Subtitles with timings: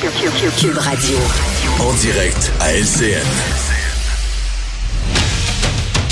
[0.00, 1.18] Cube Radio.
[1.80, 3.26] En direct à LCN.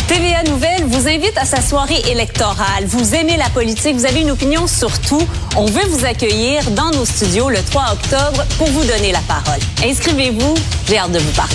[0.08, 2.84] TVA Nouvelle vous invite à sa soirée électorale.
[2.86, 5.24] Vous aimez la politique, vous avez une opinion sur tout.
[5.56, 9.60] On veut vous accueillir dans nos studios le 3 octobre pour vous donner la parole.
[9.84, 10.54] Inscrivez-vous,
[10.88, 11.54] j'ai hâte de vous parler.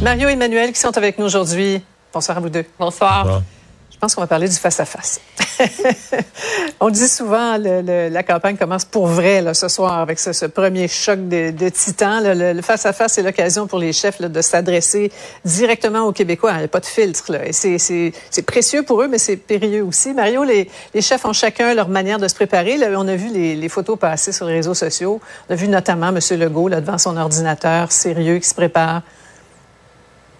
[0.00, 1.82] Mario et Emmanuel qui sont avec nous aujourd'hui.
[2.14, 2.66] Bonsoir à vous deux.
[2.78, 3.42] Bonsoir.
[3.90, 5.20] Je pense qu'on va parler du face-à-face.
[6.80, 10.88] On dit souvent le, la campagne commence pour vrai là, ce soir avec ce, premier
[10.88, 12.22] choc de, de titans.
[12.24, 15.12] Le face-à-face, c'est l'occasion pour les chefs de s'adresser
[15.44, 16.52] directement aux Québécois.
[16.52, 17.32] Il n'y a pas de filtre.
[17.44, 18.12] Et c'est,
[18.46, 20.12] précieux pour eux, mais c'est périlleux aussi.
[20.12, 20.68] Mario, les,
[21.00, 22.78] chefs ont chacun leur manière de se préparer.
[22.96, 25.20] On a vu les, les, photos passer sur les réseaux sociaux.
[25.48, 26.18] On a vu notamment M.
[26.38, 29.02] Legault là, devant son ordinateur, sérieux, qui se prépare.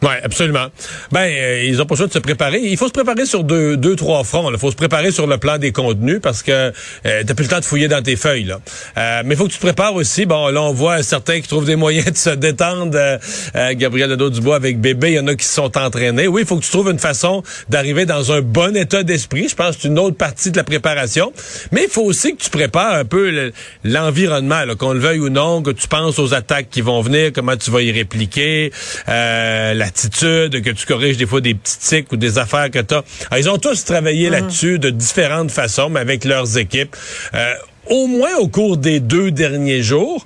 [0.02, 0.66] Oui, absolument.
[1.12, 2.58] Ben, euh, ils ont pas le choix de se préparer.
[2.60, 4.50] Il faut se préparer sur deux, deux trois fronts.
[4.50, 7.48] Il faut se préparer sur le plan des contenus parce que euh, t'as plus le
[7.48, 8.42] temps de fouiller dans tes feuilles.
[8.42, 8.58] Là.
[8.98, 10.26] Euh, mais il faut que tu te prépares aussi.
[10.26, 12.98] Bon, là, on voit certains qui trouvent des moyens de se détendre.
[12.98, 16.26] Euh, Gabriel Nadeau-Dubois avec bébé, il y en a qui se sont entraînés.
[16.26, 19.48] Oui, il faut que tu trouves une façon d'arriver dans un bon état d'esprit.
[19.48, 21.32] Je pense que c'est une autre partie de la préparation.
[21.70, 23.52] Mais il faut aussi que tu prépares un peu
[23.84, 27.56] l'environnement, qu'on le veuille ou non, que tu penses aux attaques qui vont venir, comment
[27.56, 28.72] tu vas y répliquer,
[29.06, 33.38] la que tu corriges des fois des petits tics ou des affaires que tu as.
[33.38, 34.32] ils ont tous travaillé mhm.
[34.32, 36.96] là-dessus de différentes façons, mais avec leurs équipes.
[37.34, 37.54] Euh,
[37.88, 40.24] au moins au cours des deux derniers jours,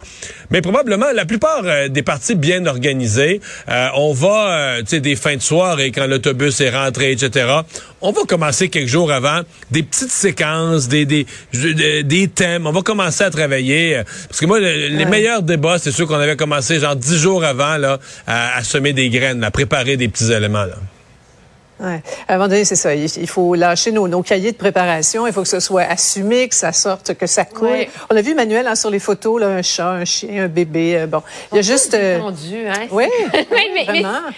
[0.51, 3.41] mais probablement la plupart euh, des parties bien organisées.
[3.69, 7.47] Euh, on va, tu sais, des fins de soirée quand l'autobus est rentré, etc.
[8.00, 9.41] On va commencer quelques jours avant
[9.71, 11.27] des petites séquences, des des,
[12.03, 12.67] des, thèmes.
[12.67, 16.37] On va commencer à travailler parce que moi, les meilleurs débats, c'est sûr qu'on avait
[16.37, 20.31] commencé genre dix jours avant là à, à semer des graines, à préparer des petits
[20.33, 20.65] éléments.
[20.65, 20.77] Là.
[21.78, 22.03] Ouais.
[22.26, 22.94] À un moment donné, c'est ça.
[22.94, 25.26] Il faut lâcher nos, nos, cahiers de préparation.
[25.26, 27.87] Il faut que ce soit assumé, que ça sorte, que ça coule.
[28.10, 30.97] On a vu Manuel hein, sur les photos, là, un chat, un chien, un bébé.
[30.97, 31.22] Euh, bon,
[31.53, 31.94] il y a juste.
[31.94, 32.20] Euh...
[32.20, 32.87] Hein?
[32.92, 33.04] Oui.
[33.34, 34.20] mais, vraiment.
[34.28, 34.34] Mais,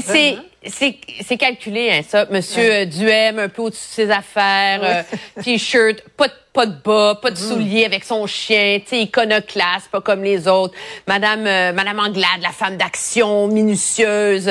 [0.00, 2.26] c'est c'est calculé, hein, ça.
[2.30, 2.86] Monsieur ouais.
[2.86, 7.30] Duhem, un peu au-dessus de ses affaires, euh, t-shirt, pas de pas de bas, pas
[7.30, 7.48] de mm.
[7.48, 10.74] souliers avec son chien, tu sais, iconoclaste, pas comme les autres.
[11.06, 14.50] Madame, euh, Madame Anglade, la femme d'action, minutieuse.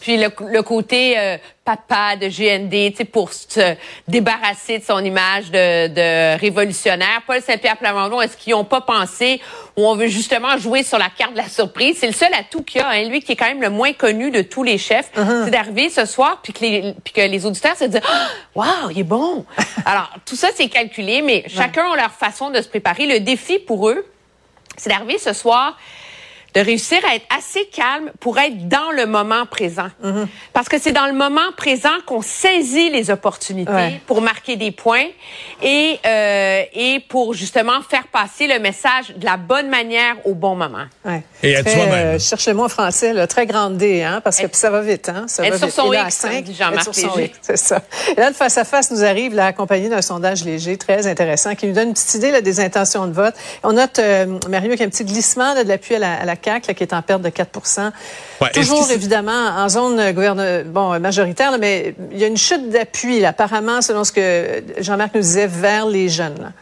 [0.00, 3.74] Puis le, le côté euh, papa de GND, tu sais, pour se
[4.06, 7.22] débarrasser de son image de, de révolutionnaire.
[7.26, 9.40] Paul Saint-Pierre Plamondon, est-ce qu'ils n'ont pas pensé
[9.76, 11.96] ou on veut justement jouer sur la carte de la surprise?
[11.98, 13.92] C'est le seul atout qu'il y a, hein, lui qui est quand même le moins
[13.92, 15.44] connu de tous les chefs, uh-huh.
[15.44, 18.90] c'est d'arriver ce soir puis que les, puis que les auditeurs se disent, oh, wow,
[18.90, 19.44] il est bon.
[19.84, 23.06] Alors tout ça c'est calculé, mais chacun a leur façon de se préparer.
[23.06, 24.04] Le défi pour eux,
[24.76, 25.76] c'est d'arriver ce soir
[26.54, 29.88] de réussir à être assez calme pour être dans le moment présent.
[30.02, 30.28] Mhm.
[30.52, 35.06] Parce que c'est dans le moment présent qu'on saisit les opportunités pour marquer des points
[35.62, 40.54] et, euh, et pour justement faire passer le message de la bonne manière au bon
[40.54, 40.84] moment.
[41.04, 41.22] Ouais.
[41.42, 42.16] Et être soi-même.
[42.16, 45.08] Euh, Cherchez-moi en français, là, très grande D, hein, parce que ça va vite.
[45.08, 46.10] Hein, ça être va sur vite.
[46.12, 46.88] son X, Jean-Marc
[47.42, 47.82] C'est ça.
[48.16, 51.74] Et là, le face-à-face nous arrive, là, accompagné d'un sondage léger très intéressant qui nous
[51.74, 53.34] donne une petite idée là, des intentions de vote.
[53.62, 56.14] On note, euh, Mario, qu'il y a un petit glissement là, de l'appui à la,
[56.20, 57.60] à la CAQ, qui est en perte de 4
[58.52, 63.82] Toujours, évidemment, en zone gouverne, bon, majoritaire, mais il y a une chute d'appui, apparemment,
[63.82, 66.52] selon ce que Jean-Marc nous disait, vers les jeunes.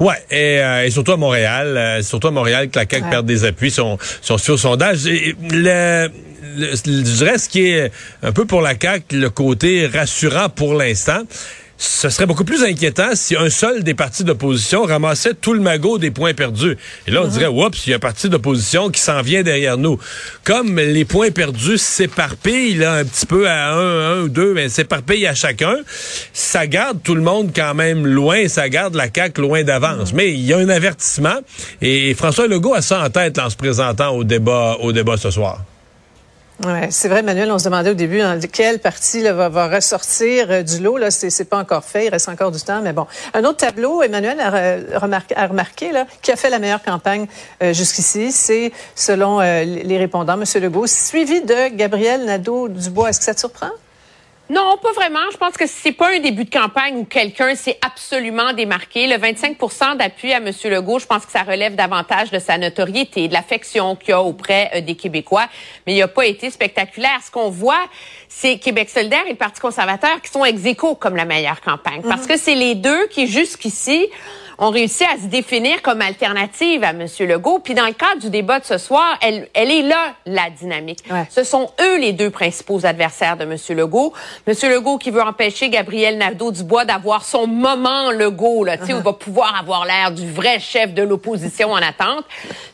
[0.00, 3.26] Ouais, et, euh, et, surtout à Montréal, euh, surtout à Montréal que la CAQ perd
[3.26, 5.04] des appuis, son, son sur sondage.
[5.04, 6.08] le,
[6.56, 7.92] le, je dirais ce qui est
[8.22, 11.20] un peu pour la CAQ le côté rassurant pour l'instant,
[11.80, 15.96] ce serait beaucoup plus inquiétant si un seul des partis d'opposition ramassait tout le magot
[15.96, 16.76] des points perdus.
[17.06, 19.78] Et là, on dirait, oups, il y a un parti d'opposition qui s'en vient derrière
[19.78, 19.98] nous.
[20.44, 24.68] Comme les points perdus s'éparpillent là, un petit peu à un, un ou deux, mais
[24.68, 25.74] s'éparpillent à chacun,
[26.34, 30.12] ça garde tout le monde quand même loin, ça garde la CAQ loin d'avance.
[30.12, 30.16] Mhm.
[30.16, 31.38] Mais il y a un avertissement,
[31.80, 35.30] et François Legault a ça en tête en se présentant au débat, au débat ce
[35.30, 35.64] soir.
[36.62, 40.50] Ouais, c'est vrai, Manuel, on se demandait au début hein, quelle partie là, va, ressortir
[40.50, 40.98] euh, du lot.
[40.98, 43.06] Là, c'est, pas encore fait, il reste encore du temps, mais bon.
[43.32, 47.26] Un autre tableau, Emmanuel a, remarqué, a remarqué là, qui a fait la meilleure campagne
[47.62, 50.44] euh, jusqu'ici, c'est selon euh, les répondants, M.
[50.62, 53.08] Legault, suivi de Gabriel Nadeau-Dubois.
[53.08, 53.70] Est-ce que ça te surprend?
[54.50, 55.30] Non, pas vraiment.
[55.30, 59.06] Je pense que c'est pas un début de campagne où quelqu'un s'est absolument démarqué.
[59.06, 60.50] Le 25% d'appui à M.
[60.64, 64.68] Legault, je pense que ça relève davantage de sa notoriété, de l'affection qu'il a auprès
[64.74, 65.46] euh, des Québécois,
[65.86, 67.20] mais il n'a pas été spectaculaire.
[67.24, 67.86] Ce qu'on voit,
[68.28, 70.60] c'est Québec solidaire et le Parti conservateur qui sont ex
[70.98, 72.28] comme la meilleure campagne, parce mhm.
[72.28, 74.08] que c'est les deux qui, jusqu'ici,
[74.60, 77.06] ont réussi à se définir comme alternative à M.
[77.20, 77.58] Legault.
[77.60, 81.02] Puis dans le cadre du débat de ce soir, elle, elle est là, la dynamique.
[81.30, 83.56] Ce sont eux les deux principaux adversaires de M.
[83.70, 84.12] Legault.
[84.46, 84.54] M.
[84.70, 88.94] Legault qui veut empêcher Gabriel Nadeau-Dubois d'avoir son moment Legault, là, uh -huh.
[88.94, 92.24] où il va pouvoir avoir l'air du vrai chef de l'opposition en attente.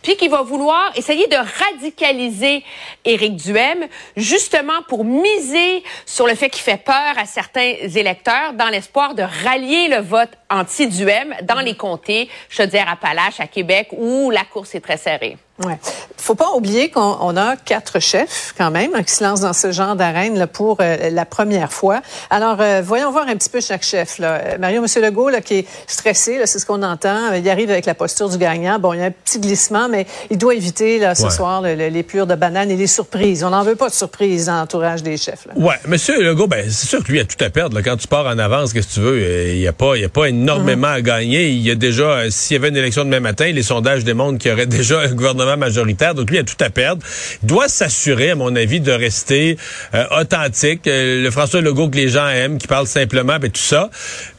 [0.03, 2.65] Puis qui va vouloir essayer de radicaliser
[3.05, 3.87] Éric Duhem,
[4.17, 9.23] justement pour miser sur le fait qu'il fait peur à certains électeurs dans l'espoir de
[9.44, 14.96] rallier le vote anti-Duhem dans les comtés, Chaudière-Appalaches, à Québec, où la course est très
[14.96, 15.37] serrée.
[15.64, 15.79] Ouais.
[16.19, 19.73] Faut pas oublier qu'on a quatre chefs quand même hein, qui se lancent dans ce
[19.73, 22.03] genre d'arène pour euh, la première fois.
[22.29, 24.19] Alors euh, voyons voir un petit peu chaque chef.
[24.19, 24.32] Là.
[24.35, 27.32] Euh, Mario Monsieur Legault là, qui est stressé, c'est ce qu'on entend.
[27.32, 28.79] Il arrive avec la posture du gagnant.
[28.79, 32.02] Bon, il y a un petit glissement, mais il doit éviter là, ce soir les
[32.02, 33.43] plures de bananes et les surprises.
[33.43, 35.47] On n'en veut pas de surprises dans l'entourage des chefs.
[35.47, 35.55] Là.
[35.56, 37.76] Ouais, Monsieur Legault, ben c'est sûr que lui a tout à perdre.
[37.76, 37.82] Là.
[37.82, 39.20] Quand tu pars en avance, qu'est-ce que tu veux?
[39.55, 41.49] Il y a pas, il y a pas énormément à gagner.
[41.49, 44.50] Il y a déjà, s'il y avait une élection demain matin, les sondages démontrent qu'il
[44.50, 47.03] y aurait déjà un gouvernement majoritaire, donc lui a tout à perdre.
[47.43, 49.57] Il doit s'assurer, à mon avis, de rester
[49.95, 50.87] euh, authentique.
[50.89, 53.91] Euh, le François Legault que les gens aiment, qui parle simplement, ben tout ça,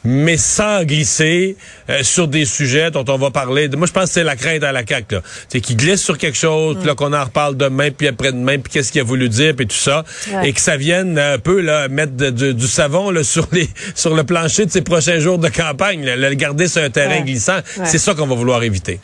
[0.04, 1.56] mais sans glisser
[1.88, 3.68] euh, sur des sujets dont on va parler.
[3.68, 5.16] Moi, je pense que c'est la crainte à la CAQ.
[5.48, 8.72] C'est qu'il glisse sur quelque chose, puis là qu'on en reparle demain, puis après-demain, puis
[8.72, 10.04] qu'est-ce qu'il a voulu dire, puis tout ça,
[10.42, 14.24] et que ça vienne un peu là mettre du savon là, sur les sur le
[14.24, 17.58] plancher de ses prochains jours de campagne, le garder sur un terrain glissant.
[17.84, 19.00] C'est ça qu'on va vouloir éviter.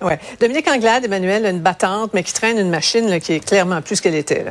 [0.00, 0.18] Ouais.
[0.40, 4.14] Dominique Anglade, Emmanuel, une battante, mais qui traîne une machine qui est clairement plus qu'elle
[4.14, 4.44] était.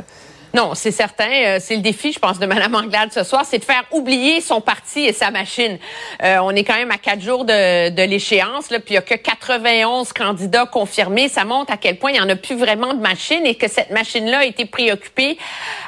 [0.53, 1.29] Non, c'est certain.
[1.29, 4.41] Euh, c'est le défi, je pense, de Mme Anglade ce soir, c'est de faire oublier
[4.41, 5.77] son parti et sa machine.
[6.23, 9.01] Euh, on est quand même à quatre jours de, de l'échéance, puis il y a
[9.01, 11.27] que 91 candidats confirmés.
[11.27, 13.67] Ça montre à quel point il n'y en a plus vraiment de machine et que
[13.67, 15.37] cette machine-là a été préoccupée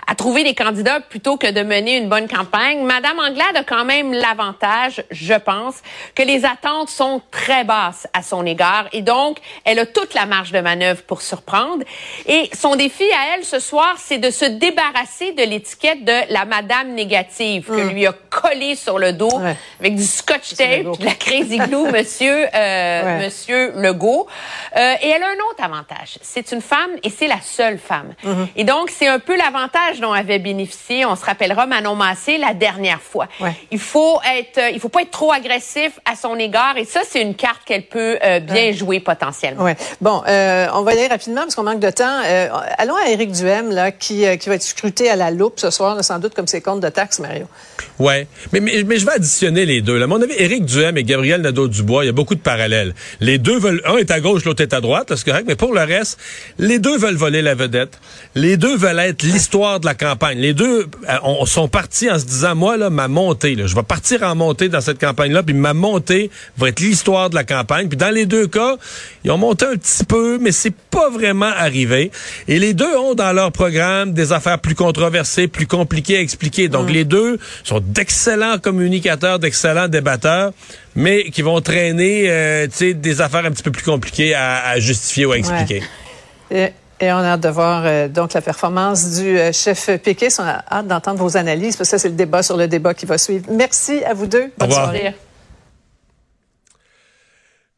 [0.07, 2.83] à trouver des candidats plutôt que de mener une bonne campagne.
[2.83, 5.75] Mme Anglade a quand même l'avantage, je pense,
[6.15, 10.25] que les attentes sont très basses à son égard et donc elle a toute la
[10.25, 11.83] marge de manœuvre pour surprendre.
[12.27, 16.45] Et son défi à elle ce soir, c'est de se débarrasser de l'étiquette de la
[16.45, 17.89] madame négative que hum.
[17.89, 19.29] lui a collé sur le dos
[19.79, 24.27] avec du scotch tape, de la crazy glue, monsieur, euh, monsieur Legault.
[24.75, 26.19] Euh, et elle a un autre avantage.
[26.21, 28.13] C'est une femme et c'est la seule femme.
[28.25, 28.47] Hum.
[28.55, 32.53] Et donc, c'est un peu l'avantage dont avait bénéficié, on se rappellera Manon Massé la
[32.53, 33.27] dernière fois.
[33.71, 37.01] Il faut être, euh, il faut pas être trop agressif à son égard et ça,
[37.07, 39.65] c'est une carte qu'elle peut euh, bien jouer potentiellement.
[40.01, 42.19] Bon, on va y aller rapidement parce qu'on manque de temps.
[42.77, 46.03] allons à Éric Duhem, là, qui qui va être scruté à la loupe ce soir,
[46.03, 47.45] sans doute comme ses comptes de taxes, Mario.
[47.99, 50.05] Ouais, mais, mais, je vais additionner les deux.
[50.07, 52.95] Mon avis, Éric Duhem et Gabriel Nadeau-Dubois, il y a beaucoup de parallèles.
[53.19, 55.73] Les deux veulent, un est à gauche, l'autre est à droite, c'est correct, mais pour
[55.73, 56.17] le reste,
[56.57, 57.99] les deux veulent voler la vedette.
[58.35, 60.39] Les deux veulent être l'histoire de la campagne.
[60.39, 63.83] Les deux euh, on, sont partis en se disant, moi, là, ma montée, je vais
[63.83, 67.87] partir en montée dans cette campagne-là, puis ma montée va être l'histoire de la campagne.
[67.89, 68.77] Puis dans les deux cas,
[69.23, 72.11] ils ont monté un petit peu, mais c'est pas vraiment arrivé.
[72.47, 76.67] Et les deux ont dans leur programme des affaires plus controversées, plus compliquées à expliquer.
[76.67, 76.93] Donc, mm.
[76.93, 80.51] les deux sont d'excellents communicateurs, d'excellents débatteurs,
[80.95, 85.31] mais qui vont traîner euh, des affaires un petit peu plus compliquées à, justifier ou
[85.31, 85.83] à expliquer.
[86.51, 90.35] Et, on a hâte de voir euh, donc la performance du euh, chef Pékis.
[90.37, 92.93] On a hâte d'entendre vos analyses, parce que ça, c'est le débat sur le débat
[92.93, 93.45] qui va suivre.
[93.49, 94.51] Merci à vous deux.
[94.57, 95.13] Bonne soirée.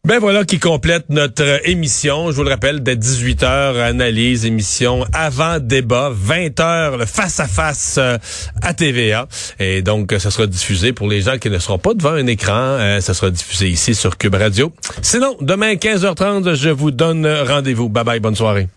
[0.08, 2.31] Ben voilà qui complète notre émission.
[2.31, 8.17] Je vous le rappelle, dès 18h, analyse, émission avant débat, 20h, le face-à-face euh,
[8.63, 9.27] à TVA.
[9.60, 12.51] Et donc, ça sera diffusé pour les gens qui ne seront pas devant un écran.
[12.55, 14.74] Euh, ça sera diffusé ici sur Cube Radio.
[15.03, 17.88] Sinon, demain, 15h30, je vous donne rendez-vous.
[17.88, 18.70] Bye bye, bonne soirée.